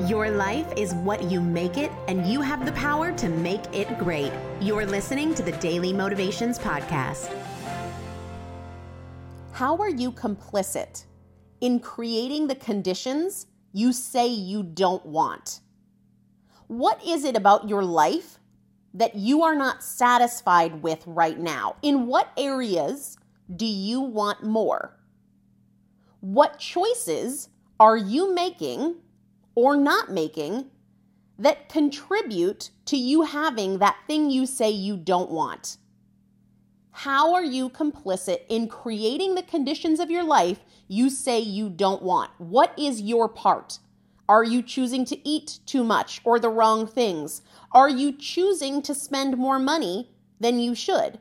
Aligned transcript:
Your 0.00 0.28
life 0.28 0.66
is 0.76 0.92
what 0.92 1.22
you 1.22 1.40
make 1.40 1.78
it, 1.78 1.90
and 2.08 2.26
you 2.26 2.40
have 2.40 2.66
the 2.66 2.72
power 2.72 3.12
to 3.12 3.28
make 3.28 3.62
it 3.72 3.96
great. 3.96 4.32
You're 4.60 4.84
listening 4.84 5.36
to 5.36 5.42
the 5.44 5.52
Daily 5.52 5.92
Motivations 5.92 6.58
Podcast. 6.58 7.32
How 9.52 9.76
are 9.76 9.88
you 9.88 10.10
complicit 10.10 11.04
in 11.60 11.78
creating 11.78 12.48
the 12.48 12.56
conditions 12.56 13.46
you 13.72 13.92
say 13.92 14.26
you 14.26 14.64
don't 14.64 15.06
want? 15.06 15.60
What 16.66 17.00
is 17.06 17.24
it 17.24 17.36
about 17.36 17.68
your 17.68 17.84
life 17.84 18.40
that 18.94 19.14
you 19.14 19.44
are 19.44 19.54
not 19.54 19.84
satisfied 19.84 20.82
with 20.82 21.04
right 21.06 21.38
now? 21.38 21.76
In 21.82 22.08
what 22.08 22.32
areas 22.36 23.16
do 23.54 23.64
you 23.64 24.00
want 24.00 24.42
more? 24.42 24.98
What 26.18 26.58
choices 26.58 27.48
are 27.78 27.96
you 27.96 28.34
making 28.34 28.96
or 29.54 29.76
not 29.76 30.10
making 30.10 30.66
that 31.38 31.68
contribute 31.68 32.70
to 32.86 32.96
you 32.96 33.22
having 33.22 33.78
that 33.78 33.96
thing 34.06 34.30
you 34.30 34.46
say 34.46 34.70
you 34.70 34.96
don't 34.96 35.30
want? 35.30 35.78
How 36.92 37.34
are 37.34 37.44
you 37.44 37.70
complicit 37.70 38.42
in 38.48 38.68
creating 38.68 39.34
the 39.34 39.42
conditions 39.42 39.98
of 39.98 40.10
your 40.10 40.22
life 40.22 40.60
you 40.86 41.10
say 41.10 41.40
you 41.40 41.68
don't 41.68 42.02
want? 42.02 42.30
What 42.38 42.72
is 42.78 43.02
your 43.02 43.28
part? 43.28 43.80
Are 44.28 44.44
you 44.44 44.62
choosing 44.62 45.04
to 45.06 45.28
eat 45.28 45.58
too 45.66 45.82
much 45.82 46.20
or 46.24 46.38
the 46.38 46.48
wrong 46.48 46.86
things? 46.86 47.42
Are 47.72 47.88
you 47.88 48.12
choosing 48.12 48.80
to 48.82 48.94
spend 48.94 49.36
more 49.36 49.58
money 49.58 50.10
than 50.38 50.60
you 50.60 50.74
should? 50.74 51.18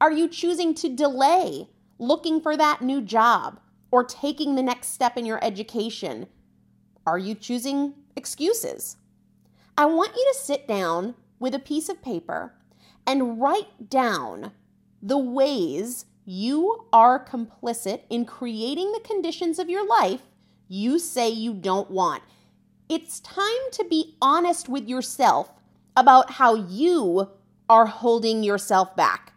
Are 0.00 0.12
you 0.12 0.28
choosing 0.28 0.74
to 0.74 0.88
delay 0.88 1.68
looking 1.98 2.40
for 2.40 2.56
that 2.56 2.82
new 2.82 3.00
job 3.00 3.58
or 3.90 4.04
taking 4.04 4.54
the 4.54 4.62
next 4.62 4.88
step 4.88 5.16
in 5.16 5.26
your 5.26 5.42
education 5.42 6.26
are 7.10 7.18
you 7.18 7.34
choosing 7.34 7.92
excuses? 8.14 8.96
I 9.76 9.86
want 9.86 10.14
you 10.14 10.30
to 10.32 10.38
sit 10.38 10.68
down 10.68 11.16
with 11.40 11.56
a 11.56 11.58
piece 11.58 11.88
of 11.88 12.02
paper 12.02 12.54
and 13.04 13.40
write 13.40 13.90
down 13.90 14.52
the 15.02 15.18
ways 15.18 16.04
you 16.24 16.86
are 16.92 17.24
complicit 17.24 18.02
in 18.10 18.26
creating 18.26 18.92
the 18.92 19.00
conditions 19.00 19.58
of 19.58 19.68
your 19.68 19.84
life 19.84 20.20
you 20.68 21.00
say 21.00 21.28
you 21.28 21.52
don't 21.52 21.90
want. 21.90 22.22
It's 22.88 23.18
time 23.18 23.64
to 23.72 23.84
be 23.90 24.14
honest 24.22 24.68
with 24.68 24.88
yourself 24.88 25.50
about 25.96 26.30
how 26.30 26.54
you 26.54 27.28
are 27.68 27.86
holding 27.86 28.44
yourself 28.44 28.94
back. 28.94 29.32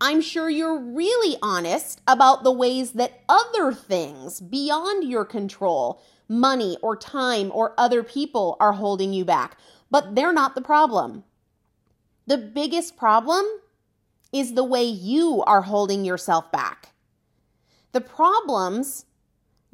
I'm 0.00 0.20
sure 0.20 0.50
you're 0.50 0.78
really 0.78 1.38
honest 1.42 2.02
about 2.06 2.44
the 2.44 2.52
ways 2.52 2.92
that 2.92 3.22
other 3.28 3.72
things 3.72 4.40
beyond 4.40 5.04
your 5.04 5.24
control 5.24 6.02
money 6.28 6.76
or 6.82 6.96
time 6.96 7.50
or 7.54 7.72
other 7.78 8.02
people 8.02 8.56
are 8.60 8.72
holding 8.72 9.12
you 9.12 9.24
back, 9.24 9.56
but 9.90 10.14
they're 10.14 10.32
not 10.32 10.54
the 10.54 10.60
problem. 10.60 11.24
The 12.26 12.36
biggest 12.36 12.96
problem 12.96 13.44
is 14.32 14.52
the 14.52 14.64
way 14.64 14.84
you 14.84 15.42
are 15.46 15.62
holding 15.62 16.04
yourself 16.04 16.50
back. 16.52 16.92
The 17.92 18.00
problems 18.00 19.06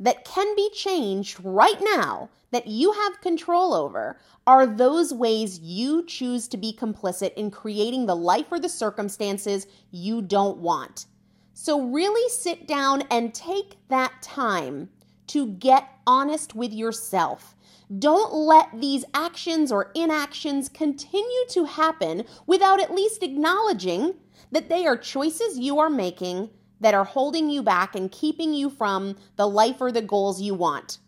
that 0.03 0.25
can 0.25 0.55
be 0.56 0.69
changed 0.75 1.39
right 1.45 1.81
now 1.81 2.28
that 2.50 2.67
you 2.67 2.92
have 2.92 3.20
control 3.20 3.72
over 3.72 4.19
are 4.47 4.67
those 4.67 5.14
ways 5.14 5.61
you 5.61 6.05
choose 6.05 6.48
to 6.48 6.56
be 6.56 6.72
complicit 6.72 7.33
in 7.34 7.50
creating 7.50 8.06
the 8.06 8.17
life 8.17 8.47
or 8.50 8.58
the 8.58 8.69
circumstances 8.69 9.67
you 9.92 10.20
don't 10.20 10.58
want. 10.58 11.06
So, 11.55 11.80
really 11.80 12.28
sit 12.30 12.67
down 12.67 13.03
and 13.11 13.33
take 13.33 13.77
that 13.89 14.12
time 14.23 14.91
to 15.28 15.47
get 15.47 15.89
honest 16.06 16.55
with 16.55 16.73
yourself. 16.73 17.55
Don't 17.98 18.34
let 18.34 18.80
these 18.80 19.05
actions 19.14 19.70
or 19.70 19.92
inactions 19.95 20.69
continue 20.69 21.47
to 21.50 21.64
happen 21.64 22.25
without 22.47 22.80
at 22.80 22.95
least 22.95 23.23
acknowledging 23.23 24.14
that 24.51 24.69
they 24.69 24.84
are 24.86 24.96
choices 24.96 25.58
you 25.58 25.79
are 25.79 25.90
making 25.90 26.51
that 26.83 26.95
are 26.95 27.05
holding 27.05 27.48
you 27.48 27.63
back 27.63 27.95
and 27.95 28.13
keeping 28.13 28.53
you 28.53 28.69
from 28.69 29.17
the 29.37 29.48
life 29.48 29.81
or 29.81 29.91
the 29.91 30.03
goals 30.03 30.43
you 30.43 30.53
want. 30.55 30.98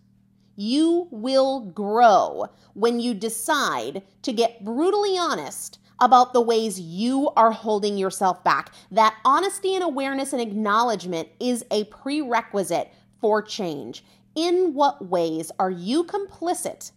You 0.57 1.09
will 1.11 1.61
grow 1.61 2.47
when 2.75 3.01
you 3.01 3.12
decide 3.12 4.03
to 4.23 4.33
get 4.33 4.65
brutally 4.65 5.19
honest 5.19 5.81
about 6.01 6.33
the 6.33 6.41
ways 6.41 6.81
you 6.81 7.31
are 7.37 7.51
holding 7.51 7.99
yourself 7.99 8.43
back. 8.45 8.73
That 8.91 9.17
honesty 9.25 9.75
and 9.75 9.83
awareness 9.83 10.33
and 10.33 10.41
acknowledgement 10.41 11.29
is 11.41 11.65
a 11.71 11.85
prerequisite 11.85 12.93
for 13.21 13.43
change. 13.43 14.05
In 14.37 14.75
what 14.75 15.06
ways 15.09 15.51
are 15.59 15.71
you 15.71 16.05
complicit 16.05 16.93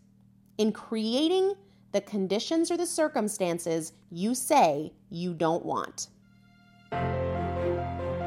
in 0.58 0.72
creating 0.72 1.54
the 1.94 2.02
conditions 2.02 2.70
or 2.70 2.78
the 2.78 2.86
circumstances 2.86 3.94
you 4.12 4.36
say 4.36 4.94
you 5.10 5.34
don't 5.34 5.66
want? 5.66 6.10